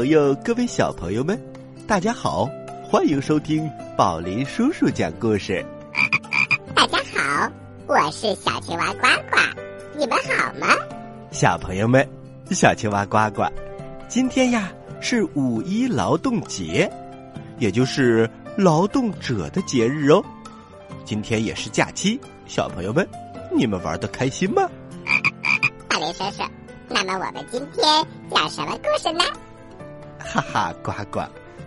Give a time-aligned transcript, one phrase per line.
[0.00, 1.38] 朋友，各位小朋友们，
[1.86, 2.48] 大家好，
[2.82, 5.62] 欢迎收听宝林叔叔讲故事。
[6.74, 7.52] 大家好，
[7.86, 9.38] 我是小青蛙呱呱，
[9.98, 10.74] 你们好吗？
[11.30, 12.08] 小朋友们，
[12.50, 13.42] 小青蛙呱呱，
[14.08, 16.90] 今天呀是五一劳动节，
[17.58, 18.26] 也就是
[18.56, 20.24] 劳动者的节日哦。
[21.04, 23.06] 今天也是假期，小朋友们，
[23.54, 24.66] 你们玩的开心吗？
[25.90, 26.42] 大林叔叔，
[26.88, 29.22] 那么我们今天讲什么故事呢？
[30.20, 31.20] 哈哈，呱呱，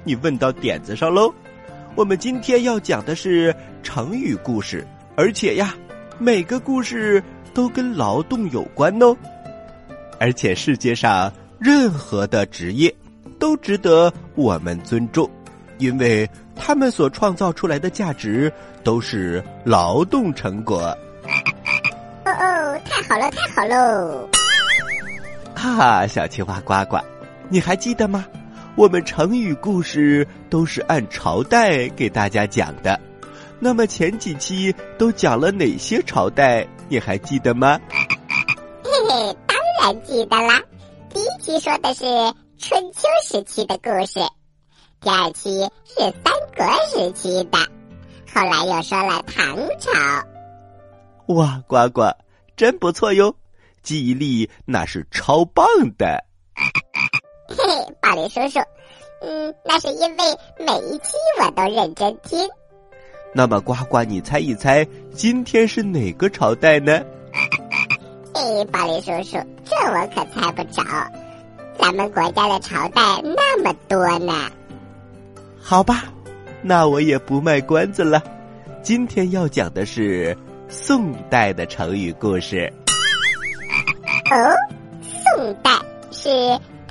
[0.03, 1.33] 你问到点子上喽！
[1.95, 5.75] 我们今天要讲的是成语故事，而且呀，
[6.17, 7.21] 每个故事
[7.53, 9.15] 都跟劳动有关哦。
[10.19, 12.93] 而且世界上任何的职业
[13.37, 15.29] 都值得我们尊重，
[15.77, 18.51] 因为他们所创造出来的价值
[18.83, 20.79] 都是劳动成果。
[22.25, 24.29] 哦哦，太好了，太好喽！
[25.53, 26.97] 哈哈，小青蛙呱呱，
[27.49, 28.25] 你还记得吗？
[28.75, 32.99] 我们成语故事都是按朝代给大家讲的。
[33.59, 36.67] 那么前几期都讲了哪些朝代？
[36.89, 37.79] 你还记得吗？
[38.83, 40.61] 嘿嘿，当然记得啦。
[41.09, 42.03] 第一期说的是
[42.57, 44.19] 春秋时期的故事，
[44.99, 47.59] 第二期是三国时期的，
[48.33, 49.91] 后来又说了唐朝。
[51.27, 52.11] 哇，呱呱，
[52.57, 53.35] 真不错哟！
[53.83, 55.65] 记忆力那是超棒
[55.97, 56.25] 的。
[57.47, 58.59] 嘿嘿，宝林叔叔，
[59.21, 60.23] 嗯，那是因为
[60.59, 62.39] 每一期我都认真听。
[63.33, 67.01] 那么，呱呱，你猜一猜，今天是哪个朝代呢？
[68.33, 70.83] 嘿， 宝林叔叔，这我可猜不着。
[71.79, 74.49] 咱们国家的朝代那么多呢。
[75.59, 76.05] 好吧，
[76.61, 78.21] 那我也不卖关子了。
[78.81, 80.37] 今天要讲的是
[80.69, 82.71] 宋代的成语故事。
[84.31, 84.55] 哦，
[85.01, 85.71] 宋代
[86.11, 86.29] 是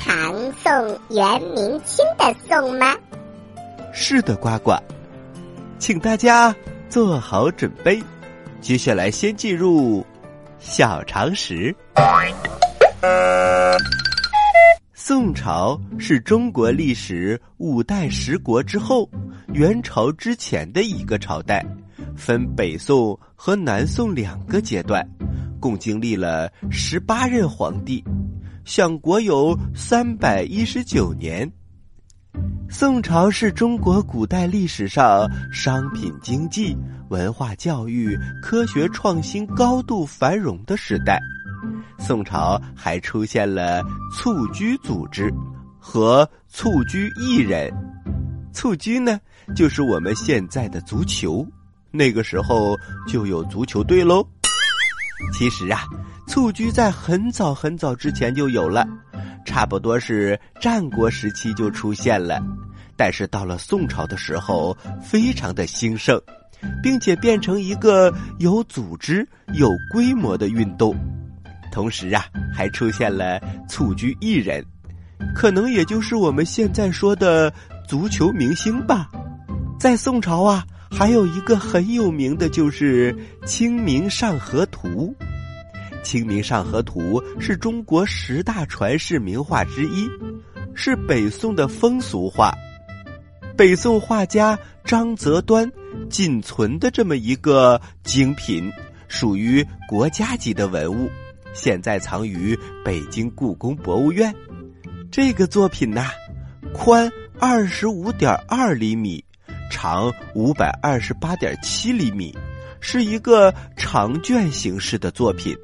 [0.05, 2.97] 唐宋元明清的宋吗？
[3.93, 4.73] 是的，呱呱，
[5.79, 6.53] 请大家
[6.89, 8.03] 做好准备。
[8.61, 10.05] 接下来先进入
[10.59, 11.73] 小常识。
[14.93, 19.09] 宋朝是中国历史五代十国之后，
[19.53, 21.65] 元朝之前的一个朝代，
[22.17, 25.09] 分北宋和南宋两个阶段，
[25.61, 28.03] 共经历了十八任皇帝，
[28.65, 31.51] 享国有三百一十九年。
[32.71, 36.77] 宋朝是中国古代历史上商品经济、
[37.11, 41.21] 文化教育、科学创新高度繁荣的时代。
[41.99, 45.33] 宋朝还出现了蹴鞠组织
[45.79, 47.71] 和蹴鞠艺人。
[48.53, 49.21] 蹴鞠呢，
[49.57, 51.47] 就是我们现在的足球。
[51.91, 54.27] 那个时候就有足球队喽。
[55.33, 55.85] 其实啊，
[56.27, 58.87] 蹴鞠在很早很早之前就有了，
[59.45, 62.41] 差不多是战国时期就出现了。
[62.97, 66.21] 但是到了宋朝的时候，非常的兴盛，
[66.83, 70.95] 并且变成一个有组织、有规模的运动。
[71.73, 74.65] 同时啊，还出现了蹴鞠艺人，
[75.35, 77.53] 可能也就是我们现在说的
[77.89, 79.09] 足球明星吧。
[79.81, 83.13] 在宋朝啊，还有一个很有名的就是
[83.47, 85.15] 《清明上河图》。
[86.03, 90.09] 《清明上河图》是中国十大传世名画之一，
[90.75, 92.53] 是北宋的风俗画。
[93.57, 95.71] 北宋画家张择端
[96.11, 98.71] 仅存的这么一个精品，
[99.09, 101.11] 属于国家级的文物。
[101.55, 104.33] 现在藏于北京故宫博物院。
[105.11, 106.11] 这个作品呐，
[106.73, 109.23] 宽二十五点二厘米，
[109.73, 112.37] 长五百二十八点七厘米，
[112.79, 115.57] 是一个长卷形式的作品。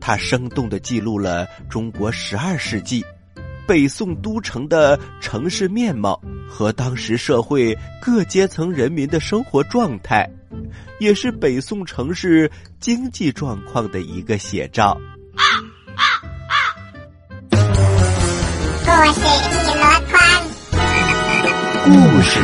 [0.00, 3.04] 它生动的记录了中国十二世纪
[3.68, 6.18] 北宋都城的城市面貌
[6.48, 10.26] 和当时社会各阶层人民的生活状态，
[10.98, 14.98] 也是北宋城市经济状况的一个写照。
[17.50, 17.58] 故
[19.12, 20.18] 事一箩筐，
[21.84, 21.90] 故
[22.22, 22.40] 事，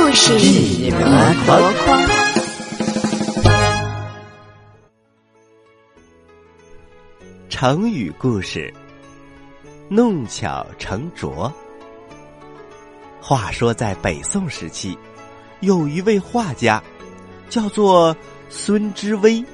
[0.00, 2.08] 故事一箩筐。
[7.48, 8.72] 成语故事，
[9.88, 11.52] 弄巧成拙。
[13.20, 14.96] 话说，在北宋时期，
[15.62, 16.80] 有一位画家，
[17.50, 18.16] 叫做
[18.48, 19.44] 孙知微，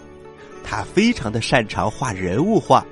[0.63, 2.85] 他非常的擅长画人物画。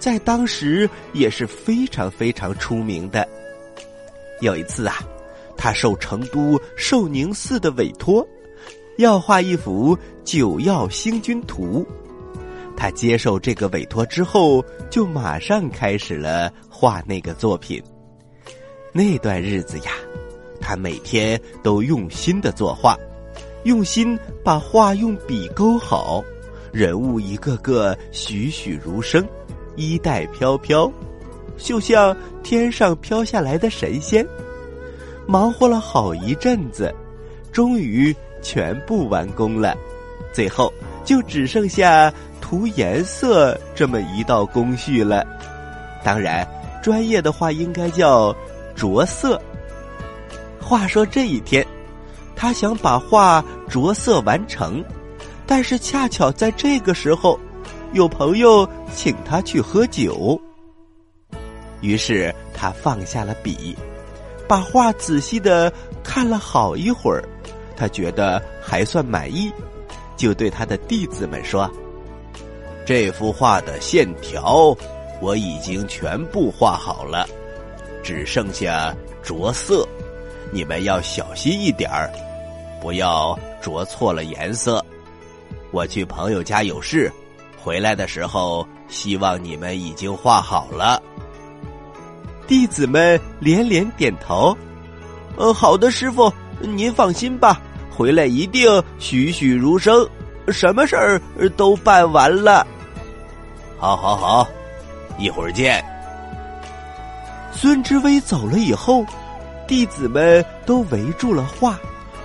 [0.00, 3.26] 在当时也是非常非常出名的。
[4.40, 4.98] 有一次啊，
[5.58, 8.26] 他受成都寿宁寺的委托，
[8.96, 11.84] 要画一幅《九曜星君图》。
[12.76, 17.82] 他接受这个委托之后，就马上开始了画那个作品。
[18.92, 19.90] 那段日子呀，
[20.60, 22.96] 他每天都用心的作画，
[23.64, 26.22] 用心把画用笔勾好，
[26.72, 29.26] 人物一个个栩栩如生，
[29.74, 30.90] 衣带飘飘，
[31.56, 34.24] 就像天上飘下来的神仙。
[35.28, 36.92] 忙活了好一阵子，
[37.52, 39.76] 终于全部完工了。
[40.32, 40.72] 最后
[41.04, 42.12] 就只剩下。
[42.40, 45.22] 涂颜色这么一道工序了，
[46.02, 46.48] 当然，
[46.82, 48.34] 专业的话应该叫
[48.74, 49.38] 着色。
[50.58, 51.66] 话说这一天，
[52.34, 54.82] 他想把画着色完成，
[55.46, 57.38] 但是恰巧在这个时候，
[57.92, 60.40] 有朋友请他去喝酒。
[61.82, 63.76] 于是他放下了笔，
[64.48, 65.70] 把画仔细的
[66.02, 67.22] 看了好一会儿，
[67.76, 69.52] 他觉得还算满意，
[70.16, 71.70] 就对他的弟子们说。
[72.86, 74.74] 这幅画的线条
[75.20, 77.28] 我已经全部画好了，
[78.02, 79.86] 只剩下着色，
[80.50, 82.10] 你们要小心一点儿，
[82.80, 84.82] 不要着错了颜色。
[85.70, 87.12] 我去朋友家有事，
[87.62, 91.02] 回来的时候希望你们已经画好了。
[92.48, 94.56] 弟子们连连点头
[95.36, 97.60] ：“呃，好的，师傅，您放心吧，
[97.90, 100.08] 回来一定栩栩如生，
[100.48, 101.20] 什么事儿
[101.56, 102.66] 都办完了。”
[103.76, 104.48] 好，好，好，
[105.18, 105.84] 一会儿见。
[107.52, 109.04] 孙之威走了以后，
[109.66, 111.78] 弟子们都围住了画，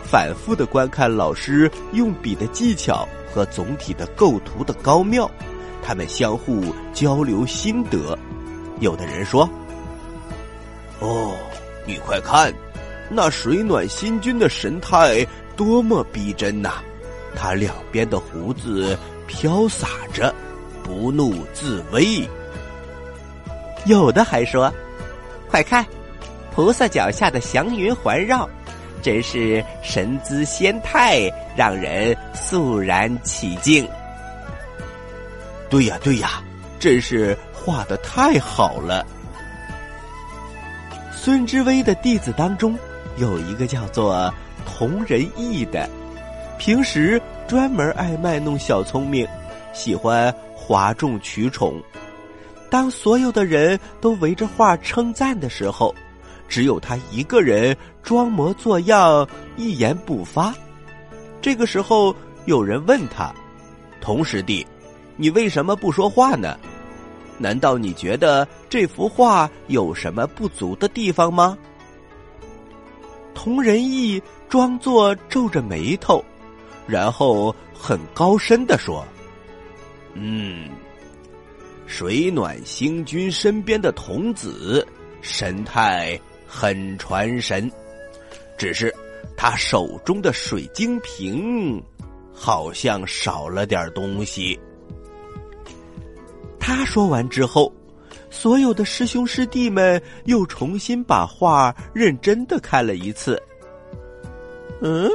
[0.04, 5.30] 反复的观看老师用笔的技巧和总体的构图的高妙。
[5.86, 8.18] 他们相互交流心得。
[8.80, 9.50] 有的人说
[11.04, 11.36] ：“哦，
[11.86, 12.52] 你快看，
[13.10, 15.24] 那水暖星君的神态
[15.56, 16.82] 多么逼真呐！
[17.36, 18.98] 他两边的胡子
[19.28, 20.34] 飘洒着。”
[20.84, 22.28] 不怒自威。
[23.86, 24.70] 有的还说
[25.50, 25.86] ：“快看，
[26.54, 28.50] 菩萨脚下的祥云环绕，
[29.02, 33.88] 真是神姿仙态，让人肃然起敬。”
[35.72, 36.44] 对呀，对呀，
[36.80, 39.08] 真是画的太好了。
[41.26, 42.78] 孙知微的弟子当中，
[43.16, 44.30] 有一个叫做
[44.66, 45.90] 童仁义的，
[46.60, 49.26] 平时专门爱卖弄小聪明，
[49.72, 50.36] 喜欢。
[50.54, 51.82] 哗众取宠，
[52.70, 55.96] 当所有的人都围着画称赞的时候，
[56.50, 59.26] 只有他一个人装模作样，
[59.56, 60.54] 一言不发。
[61.42, 62.14] 这个时候，
[62.46, 63.34] 有人问他
[64.02, 64.66] ：“童师弟，
[65.16, 66.58] 你为什么不说话呢？
[67.38, 71.58] 难道你觉得这幅画有什么不足的地方吗？”
[73.34, 76.24] 童仁义装作皱着眉头，
[76.88, 79.06] 然后很高深的说。
[80.14, 80.70] 嗯，
[81.88, 84.88] 水暖星君身边的童子
[85.22, 87.70] 神态很传神，
[88.58, 88.94] 只是
[89.36, 91.84] 他手中的水晶瓶
[92.32, 94.60] 好像少了点东西。
[96.66, 97.70] 他说完之后，
[98.30, 103.38] 所有的师兄师弟们又重新把画认真的看了一次。
[104.80, 105.12] 嗯，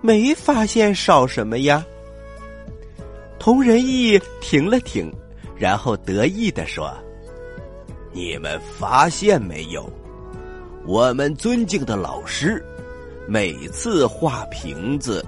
[0.00, 1.84] 没发现少什么呀？
[3.38, 5.12] 童仁义停了停，
[5.54, 6.90] 然后得意的说
[8.10, 9.86] ：“你们发现没有？
[10.86, 12.64] 我们尊敬的老师，
[13.26, 15.22] 每次画瓶子，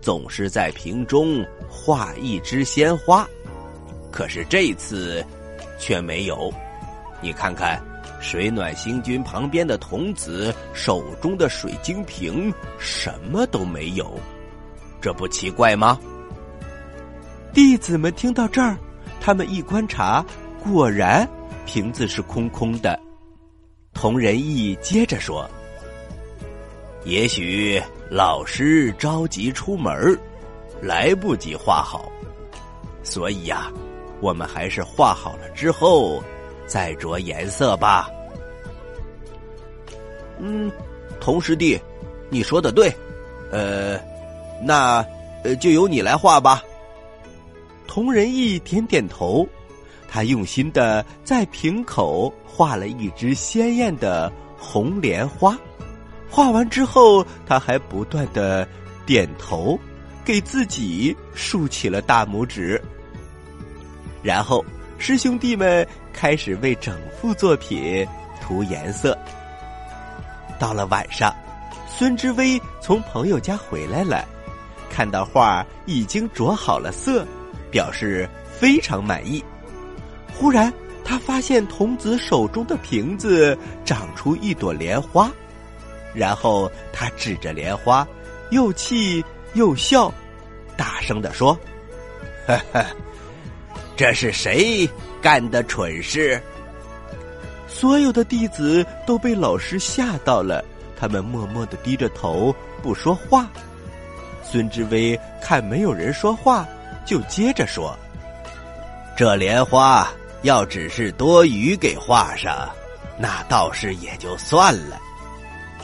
[0.00, 3.28] 总是在瓶中画一只鲜花，
[4.12, 5.24] 可是这次
[5.78, 6.52] 却没有。
[7.20, 7.82] 你看看，
[8.20, 14.14] 水暖星君旁边的童子手中的水晶瓶，什么都没有，
[15.00, 15.98] 这不奇怪吗？”
[17.52, 18.78] 弟子们听到这儿，
[19.20, 20.24] 他们一观察，
[20.62, 21.28] 果然
[21.66, 22.98] 瓶子是空空的。
[23.92, 25.48] 童仁义接着说
[27.04, 30.18] ：“也许老师着急出门，
[30.80, 32.10] 来不及画好，
[33.02, 33.70] 所以呀，
[34.22, 36.22] 我们还是画好了之后
[36.66, 38.08] 再着颜色吧。”
[40.40, 40.72] 嗯，
[41.20, 41.78] 童师弟，
[42.30, 42.90] 你说的对，
[43.50, 44.00] 呃，
[44.62, 45.04] 那
[45.44, 46.62] 呃就由你来画吧。
[47.86, 49.46] 同仁义点点头，
[50.08, 55.56] 他用心的在瓶口画了一只鲜艳的红莲花。
[56.30, 58.66] 画完之后，他还不断的
[59.04, 59.78] 点头，
[60.24, 62.82] 给自己竖起了大拇指。
[64.22, 64.64] 然后，
[64.98, 68.06] 师兄弟们开始为整幅作品
[68.40, 69.16] 涂颜色。
[70.58, 71.34] 到了晚上，
[71.86, 74.24] 孙知微从朋友家回来了，
[74.90, 77.26] 看到画已经着好了色。
[77.72, 79.42] 表示非常满意。
[80.34, 80.70] 忽然，
[81.02, 85.32] 他发现童子手中的瓶子长出一朵莲花，
[86.12, 88.06] 然后他指着莲花，
[88.50, 89.24] 又气
[89.54, 90.12] 又笑，
[90.76, 91.58] 大声的说
[92.46, 92.84] ：“哈哈，
[94.02, 94.90] 这是谁
[95.20, 96.42] 干的蠢事？”
[97.70, 100.64] 所有的弟子都被老师吓到了，
[100.98, 103.48] 他们默默的低着头不说话。
[104.42, 106.66] 孙志威看没有人说话，
[107.06, 107.96] 就接着说
[109.16, 110.10] ：“这莲花
[110.42, 112.68] 要只是多余给画上，
[113.16, 114.98] 那倒是也就算了。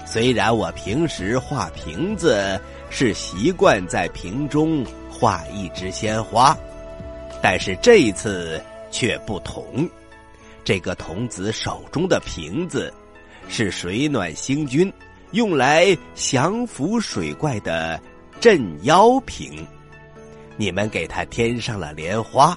[0.04, 2.60] 虽然我平时画瓶子
[2.90, 6.58] 是习惯在瓶中画一枝鲜花，
[7.42, 9.88] 但是这一次却不同。
[10.64, 12.92] 这个童子手中的瓶子，
[13.48, 14.92] 是水暖星君
[15.32, 18.00] 用来降服水怪的。”
[18.40, 19.66] 镇妖瓶，
[20.56, 22.56] 你们给它添上了莲花，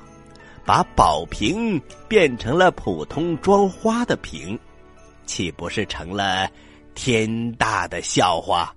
[0.64, 4.60] 把宝瓶变成了普通装花的瓶，
[5.26, 6.48] 岂不是成了
[6.94, 8.72] 天大的笑话？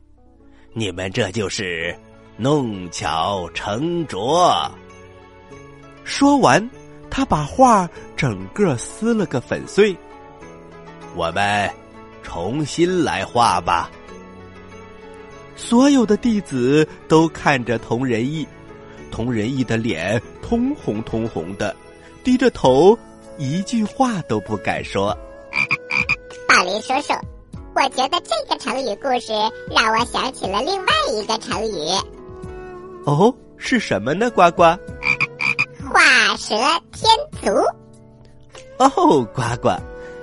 [0.73, 1.95] 你们这就是
[2.39, 4.73] 弄巧成拙。
[6.05, 6.71] 说完，
[7.11, 9.97] 他把画整个撕了个粉碎。
[11.17, 11.71] 我们
[12.23, 13.91] 重新来画吧。
[15.57, 18.47] 所有的弟子都看着童仁义，
[19.11, 21.75] 童仁义的脸通红通红的，
[22.23, 22.99] 低着头，
[23.39, 25.17] 一句话都不敢说。
[26.49, 27.13] 宝林叔叔，
[27.75, 29.33] 我觉得这个成语故事
[29.71, 31.79] 让我想起了另外一个成语。
[33.07, 34.29] 哦，是什么呢？
[34.31, 34.77] 呱呱，
[36.35, 36.57] 画蛇
[36.91, 37.49] 添足。
[38.79, 39.71] 哦，呱呱，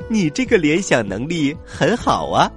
[0.09, 2.51] 你这个联想能力很好啊，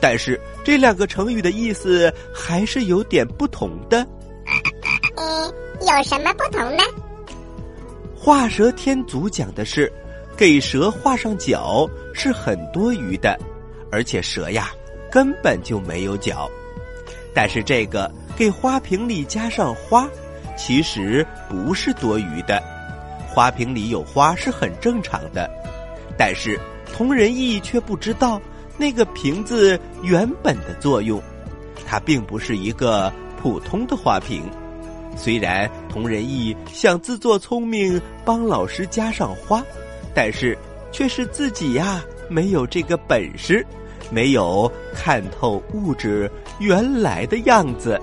[0.00, 0.40] 但是。
[0.64, 4.06] 这两个成语的意思还是有点不同的。
[5.16, 6.84] 嗯，有什么不同呢？
[8.16, 9.92] 画蛇添足讲的是，
[10.36, 13.36] 给蛇画上脚是很多余的，
[13.90, 14.70] 而且蛇呀
[15.10, 16.48] 根本就没有脚。
[17.34, 20.08] 但是这个给花瓶里加上花，
[20.56, 22.62] 其实不是多余的。
[23.34, 25.50] 花瓶里有花是很正常的，
[26.18, 26.60] 但是
[26.92, 28.40] 同仁义却不知道。
[28.78, 31.22] 那个瓶子原本的作用，
[31.86, 34.42] 它并不是一个普通的花瓶。
[35.14, 39.62] 虽然同仁义想自作聪明帮老师加上花，
[40.14, 40.56] 但是
[40.90, 43.64] 却是自己呀没有这个本事，
[44.10, 48.00] 没有看透物质原来的样子，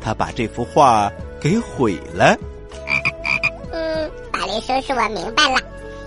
[0.00, 2.36] 他把这幅画给毁了。
[4.60, 5.60] 叔叔，我明白了，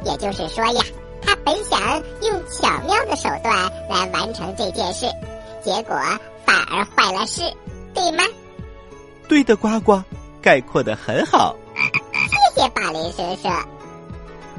[0.06, 0.84] 也就是说呀。
[1.24, 1.80] 他本想
[2.24, 5.06] 用巧妙的手段来完成这件事，
[5.64, 5.96] 结果
[6.44, 7.42] 反而坏了事，
[7.94, 8.24] 对吗？
[9.28, 10.02] 对的，呱呱，
[10.42, 11.56] 概括的很好。
[11.76, 13.50] 谢谢宝林叔叔。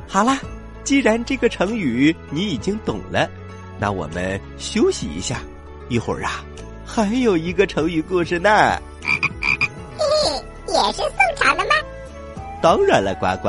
[0.09, 0.39] 好啦，
[0.85, 3.29] 既然这个成语你已经懂了，
[3.79, 5.41] 那我们休息一下，
[5.89, 6.45] 一会儿啊，
[6.87, 8.49] 还有一个成语故事呢。
[9.99, 11.75] 嘿嘿，也是宋朝的吗？
[12.63, 13.49] 当然了，呱呱，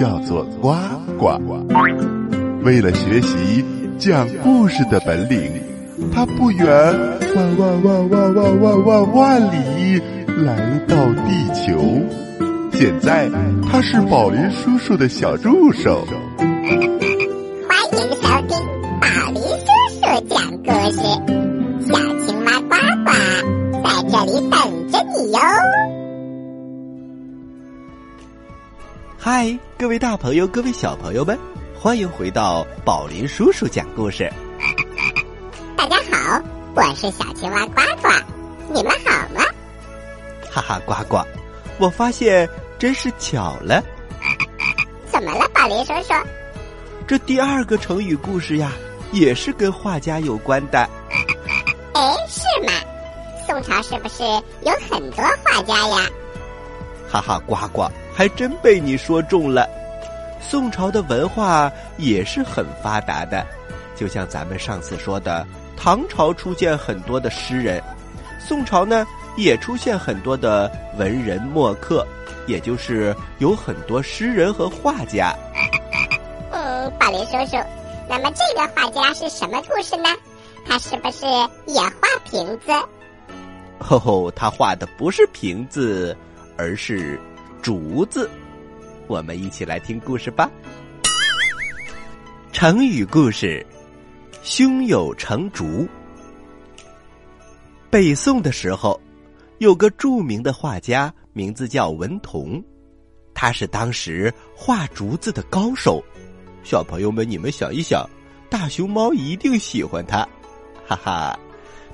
[0.00, 0.74] 叫做呱
[1.18, 1.38] 呱。
[2.64, 3.62] 为了学习。
[3.98, 5.52] 讲故事的本领，
[6.10, 6.66] 他不远
[7.36, 10.00] 万万万万万万万万里
[10.38, 12.00] 来到地球。
[12.72, 13.28] 现在
[13.70, 16.02] 他是宝林叔叔的小助手。
[16.38, 16.48] 欢
[17.92, 18.56] 迎收听
[19.02, 19.68] 宝林叔
[20.00, 20.96] 叔讲故事，
[21.86, 21.92] 小
[22.24, 23.12] 青蛙呱呱
[23.84, 24.56] 在这里等
[24.90, 25.38] 着你哟。
[29.32, 31.38] 嗨，各位大朋友，各位小朋友们。
[31.78, 34.28] 欢迎回到宝林叔叔讲故事。
[35.76, 36.42] 大家好，
[36.74, 38.08] 我是小青蛙呱呱，
[38.74, 39.44] 你们好吗？
[40.50, 41.24] 哈哈，呱呱，
[41.78, 43.80] 我发现真是巧了。
[45.12, 46.12] 怎么了，宝林叔叔？
[47.06, 48.72] 这第二个成语故事呀，
[49.12, 50.90] 也是跟画家有关的。
[51.94, 52.72] 哎，是吗？
[53.46, 54.24] 宋朝是不是
[54.62, 56.08] 有很多画家呀？
[57.08, 57.88] 哈哈，呱呱，
[58.20, 59.66] 还真被你说中了。
[60.42, 63.46] 宋朝的文化也是很发达的，
[63.96, 67.82] 就像咱们上次说的，唐朝出现很多的诗人，
[68.38, 69.06] 宋朝呢
[69.38, 72.06] 也出现很多的文人墨客，
[72.46, 75.34] 也就是有很多诗人和画家。
[76.52, 77.56] 嗯，宝林叔叔，
[78.06, 80.10] 那么这个画家是什么故事呢？
[80.68, 81.24] 他是不是
[81.64, 82.70] 也画瓶子？
[83.78, 86.14] 吼 吼，他画的不是瓶子，
[86.58, 87.18] 而是
[87.62, 88.28] 竹子。
[89.06, 90.50] 我们一起来听故事吧。
[92.52, 93.64] 成语故事：
[94.42, 95.88] 胸有成竹。
[97.88, 99.00] 北宋的时候，
[99.58, 102.62] 有个著名的画家，名字叫文同，
[103.34, 106.02] 他是当时画竹子的高手。
[106.62, 108.08] 小朋友们，你们想一想，
[108.48, 110.28] 大熊猫一定喜欢他，
[110.86, 111.38] 哈哈！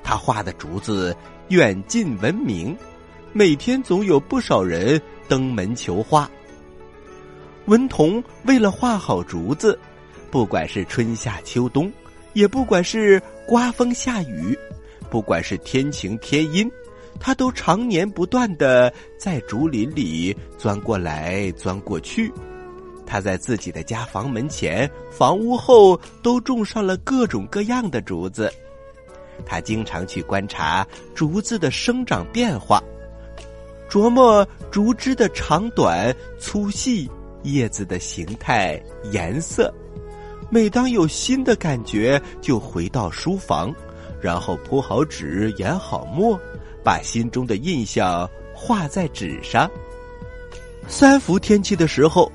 [0.03, 1.15] 他画的竹子
[1.49, 2.77] 远近闻名，
[3.33, 6.29] 每天总有不少人登门求画。
[7.65, 9.77] 文同为了画好竹子，
[10.31, 11.91] 不管是春夏秋冬，
[12.33, 14.57] 也不管是刮风下雨。
[15.09, 16.69] 不管是天晴天阴，
[17.19, 22.31] 他都常年不断的在竹林里钻过来钻过去。
[23.05, 28.51] 他在自己的家房门前、房屋后都种上了各种各样的竹子。
[29.45, 32.83] 他经常去观察竹子的生长变化，
[33.89, 37.09] 琢磨竹枝的长短、粗细、
[37.43, 39.73] 叶子的形态、颜色。
[40.49, 43.73] 每当有新的感觉，就回到书房。
[44.19, 46.39] 然后铺好纸，研好墨，
[46.83, 49.69] 把心中的印象画在纸上。
[50.87, 52.31] 三伏天气的时候，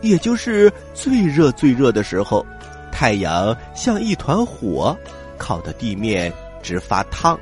[0.00, 2.44] 也就是最热最热的时候，
[2.90, 4.96] 太阳像一团火，
[5.36, 7.38] 烤的地面直发烫。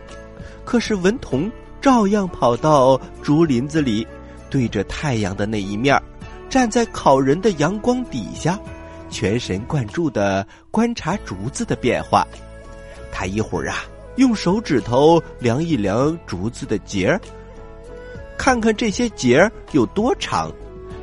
[0.65, 1.49] 可是文同
[1.85, 4.07] 照样跑到竹林子里，
[4.49, 6.03] 对着太阳的那一面，
[6.49, 8.59] 站在烤人的阳光底下，
[9.11, 12.27] 全神贯注的观察竹子的变化。
[13.13, 13.85] 他一会儿啊，
[14.17, 17.21] 用手指头量一量竹子的节儿，
[18.39, 20.51] 看看这些节儿有多长；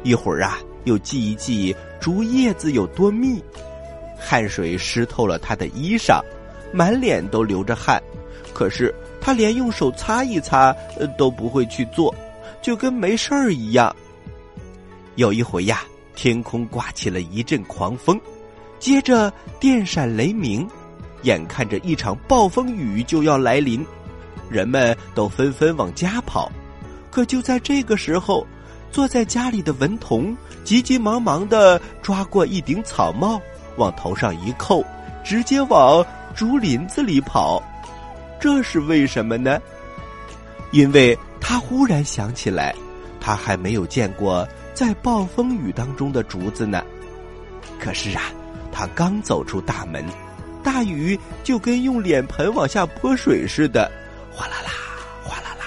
[0.02, 3.40] 一会儿啊，又记一记竹叶子有多密。
[4.18, 6.24] 汗水湿透了他的衣裳，
[6.74, 8.02] 满脸都流着汗。
[8.54, 10.76] 可是他连用手擦一擦
[11.18, 12.14] 都不会去做，
[12.62, 13.96] 就跟没事儿一样。
[15.16, 15.82] 有一回呀，
[16.16, 18.20] 天空刮起了一阵狂风，
[18.80, 20.68] 接着电闪雷鸣。
[21.24, 23.86] 眼看着一场暴风雨就要来临，
[24.50, 26.52] 人们都纷纷往家跑。
[27.12, 28.44] 可就在这个时候，
[28.90, 33.40] 坐在家里的文童急急忙忙的抓过一顶草帽，
[33.78, 34.84] 往头上一扣，
[35.24, 37.62] 直接往竹林子里跑。
[38.42, 39.62] 这是为什么呢？
[40.72, 42.76] 因为他忽然想起来，
[43.20, 46.84] 他还没有见过在暴风雨当中的竹子呢。
[47.80, 48.24] 可是啊，
[48.72, 50.04] 他刚走出大门。
[50.64, 53.92] 大雨就跟用脸盆往下泼水似的，
[54.32, 54.72] 哗啦啦，
[55.24, 55.66] 哗啦啦。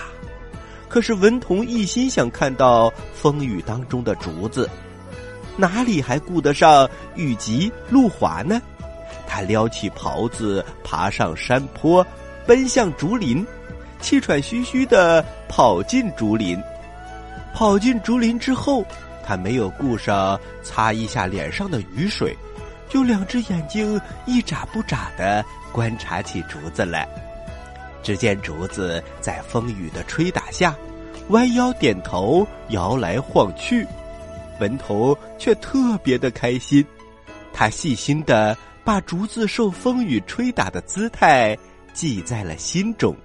[0.88, 4.68] 可是文童一心想看到风雨当中的竹子，
[5.56, 8.60] 哪里还顾得上雨急路滑呢？
[9.26, 12.06] 他撩起袍子，爬上山坡，
[12.46, 13.46] 奔向竹林，
[14.00, 16.60] 气喘吁吁的跑进竹林。
[17.54, 18.84] 跑进竹林之后，
[19.24, 22.36] 他没有顾上擦一下脸上的雨水。
[22.86, 27.08] 就两只眼睛一眨不眨的观察起竹子来，
[28.04, 30.76] 只见竹子在风雨的吹打下，
[31.30, 33.84] 弯腰点头，摇来晃去。
[34.60, 36.86] 文头却特别的开心，
[37.52, 41.58] 他细心的把竹子受风雨吹打的姿态
[41.94, 43.16] 记在了心中。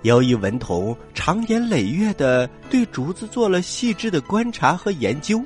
[0.00, 5.44] 由于文童长年累月的对竹子做了细致的观察和研究。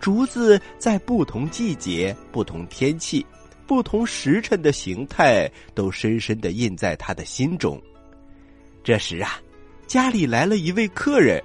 [0.00, 3.24] 竹子在不同季节、不同天气、
[3.66, 7.80] 不同时辰的形态，都深深的印在他的心中。
[8.82, 9.40] 这时啊，
[9.86, 11.42] 家里来了一位客人。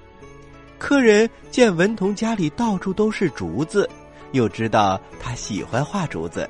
[0.77, 3.89] 客人见文童家里到处都是竹子，
[4.33, 6.49] 又知道他喜欢画竹子，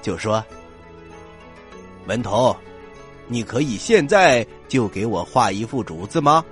[0.00, 0.42] 就说
[2.08, 2.56] ：“文童，
[3.32, 6.44] 你可以现在就给我画一幅竹子吗？”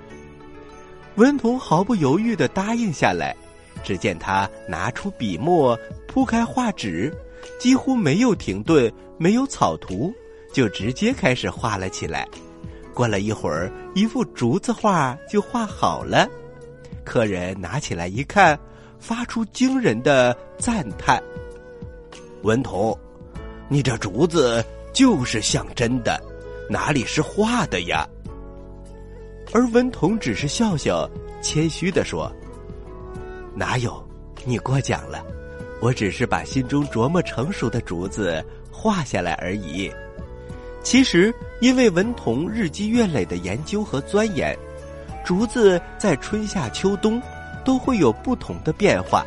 [1.15, 3.35] 文童毫不犹豫的答应下来。
[3.83, 7.11] 只见他拿出笔墨，铺开画纸，
[7.59, 10.13] 几乎没有停顿，没有草图，
[10.53, 12.27] 就直接开始画了起来。
[12.93, 16.29] 过了一会儿，一幅竹子画就画好了。
[17.03, 18.59] 客人拿起来一看，
[18.99, 21.19] 发出惊人的赞叹
[22.43, 22.95] ：“文童，
[23.67, 24.63] 你这竹子
[24.93, 26.21] 就是像真的，
[26.71, 28.07] 哪里是画的呀？”
[29.53, 31.05] 而文童只是笑笑，
[31.41, 32.31] 谦虚的说。
[33.53, 34.01] 哪有？
[34.45, 35.21] 你过奖了，
[35.81, 39.91] 我只是把心中琢磨成熟的竹子画下来而已。
[40.81, 44.57] 其实，因为文童日积月累的研究和钻研，
[45.25, 47.21] 竹子在春夏秋冬
[47.65, 49.25] 都会有不同的变化。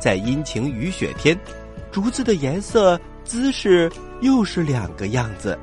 [0.00, 1.38] 在阴晴雨雪天，
[1.92, 5.56] 竹子的颜色、姿势又是两个样子；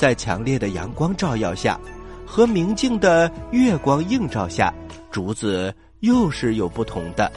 [0.00, 1.78] 在强烈的阳光照耀下，
[2.24, 4.72] 和明净的月光映照下，
[5.10, 7.30] 竹子又是有不同的。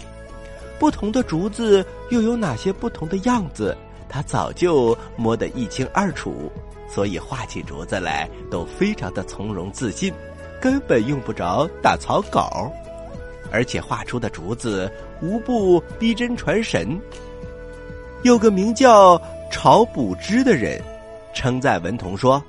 [0.79, 3.75] 不同的竹子又有哪些不同的样子？
[4.07, 6.49] 他早就摸得一清二楚，
[6.87, 10.13] 所以画起竹子来都非常的从容自信，
[10.61, 12.71] 根本用不着打草稿。
[13.51, 14.89] 而且画出的竹子
[15.21, 16.97] 无不逼真传神。
[18.21, 19.21] 有个名叫
[19.51, 20.81] 晁补之的人，
[21.33, 22.41] 称赞文同说：“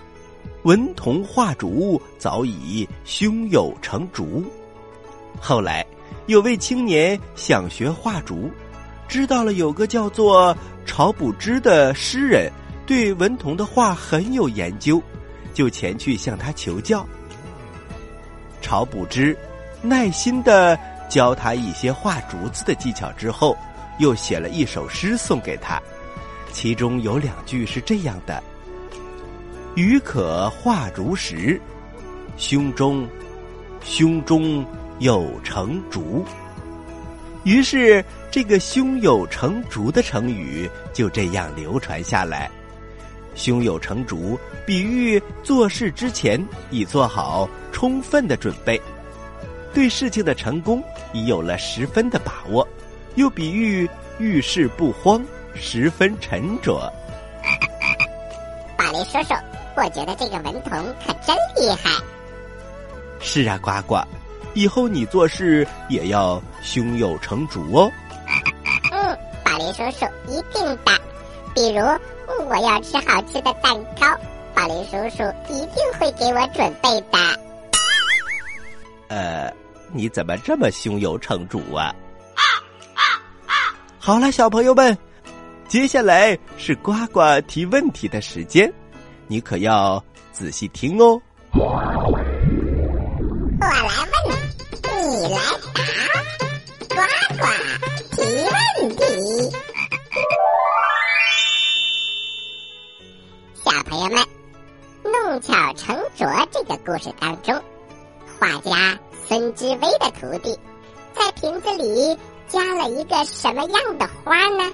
[0.64, 4.44] 文同画竹早已胸有成竹。”
[5.40, 5.86] 后来
[6.26, 8.50] 有位青年想学画竹，
[9.08, 12.50] 知道了有个叫做晁补之的诗人
[12.86, 15.02] 对文同的画很有研究，
[15.54, 17.06] 就前去向他求教。
[18.60, 19.34] 晁补之
[19.80, 20.78] 耐心的。
[21.06, 23.56] 教他一些画竹子的技巧之后，
[23.98, 25.80] 又写了一首诗送给他，
[26.50, 28.42] 其中有两句是这样的
[29.74, 31.60] ：“予可画竹时，
[32.36, 33.06] 胸中
[33.82, 34.64] 胸中
[34.98, 36.24] 有成竹。”
[37.44, 42.50] 于是，这个“胸有成竹”的成语就这样流传下来。
[43.34, 48.80] 胸有成竹，比喻做事之前已做好充分的准备。
[49.74, 50.82] 对事情的成功
[51.12, 52.66] 已有了十分的把握，
[53.16, 55.22] 又比喻遇事不慌，
[55.54, 56.90] 十分沉着。
[58.78, 59.34] 宝林叔叔，
[59.76, 60.72] 我觉得这个文童
[61.06, 61.90] 可真厉害。
[63.20, 64.02] 是啊，呱呱，
[64.54, 67.90] 以后你做事也要胸有成竹哦。
[68.92, 70.92] 嗯，宝林叔叔一定的。
[71.54, 71.80] 比如
[72.48, 74.06] 我要吃好吃的蛋糕，
[74.54, 77.18] 宝林叔叔一定会给我准备的。
[79.08, 79.52] 呃。
[79.96, 81.94] 你怎么这么胸有成竹啊？
[84.00, 84.98] 好了，小朋友们，
[85.68, 88.72] 接下来是呱呱提问题的时间，
[89.34, 91.20] 你可要仔细听哦。
[91.50, 92.24] 我来问，
[95.10, 95.40] 你来
[95.74, 95.82] 答，
[96.94, 96.94] 呱
[97.40, 97.42] 呱
[98.12, 98.54] 提问
[98.94, 99.02] 题。
[103.64, 104.22] 小朋友们，
[105.02, 107.60] 《弄巧成拙》这个故事当中，
[108.38, 108.96] 画家。
[109.26, 110.56] 孙知微的徒弟
[111.12, 112.16] 在瓶子里
[112.46, 114.72] 加了一个什么样的花呢？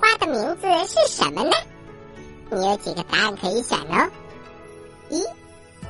[0.00, 1.50] 花的名字是什么呢？
[2.54, 4.10] 你有几个答案可以选哦？
[5.08, 5.22] 一、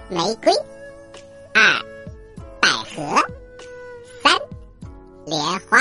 [0.08, 0.52] 玫瑰；
[1.52, 1.82] 二、
[2.60, 3.20] 百合；
[4.22, 4.32] 三、
[5.26, 5.78] 莲花。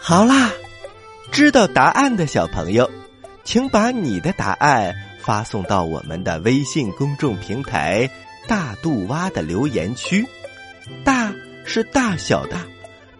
[0.00, 0.50] 好啦，
[1.30, 2.90] 知道答案的小朋友，
[3.44, 4.94] 请把你的答案。
[5.20, 8.10] 发送到我们的微信公众平台
[8.46, 10.26] “大肚蛙”的留言区，
[11.02, 11.32] 大
[11.64, 12.58] 是大小的，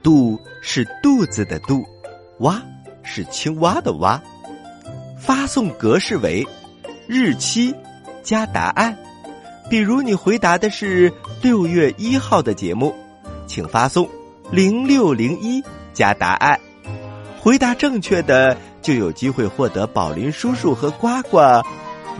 [0.03, 1.83] 肚是肚子的肚，
[2.40, 2.62] 蛙
[3.05, 4.21] 是青蛙的蛙。
[5.17, 6.47] 发送格式为
[7.07, 7.75] 日期
[8.23, 8.97] 加答案，
[9.71, 12.95] 比如你回答的是六月一号的节目，
[13.47, 14.09] 请发送
[14.51, 15.62] 零六零一
[15.93, 16.59] 加答案。
[17.40, 21.38] 回答正确的就有机会获得宝林叔叔和呱呱。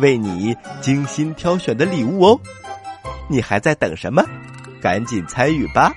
[0.01, 2.40] 为你精心挑选的礼物哦，
[3.29, 4.25] 你还在等什么？
[4.83, 5.94] 赶紧参与吧！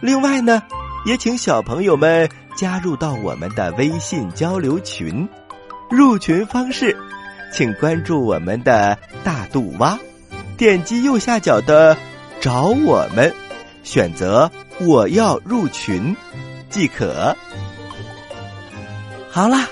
[0.00, 0.62] 另外呢，
[1.04, 2.26] 也请小朋友们
[2.60, 5.26] 加入到我们的微信交流群。
[5.88, 6.94] 入群方式，
[7.50, 9.98] 请关注我们的大肚蛙，
[10.58, 11.96] 点击右下角的
[12.38, 13.34] “找我们”，
[13.82, 16.14] 选择“我要入群”
[16.68, 17.34] 即可。
[19.30, 19.66] 好啦，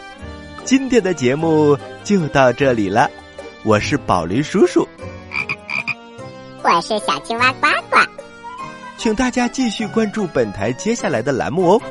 [0.64, 1.76] 今天的节目。
[2.04, 3.10] 就到这里了，
[3.64, 4.88] 我是宝林叔叔，
[6.64, 7.98] 我是小青蛙呱呱，
[8.96, 11.82] 请大家继续关注本台接下来的栏目哦。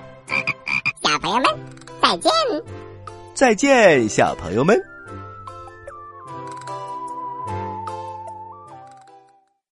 [2.08, 2.32] 再见！
[3.34, 4.82] 再见，小朋友们。